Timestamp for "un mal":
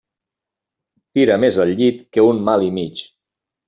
2.33-2.71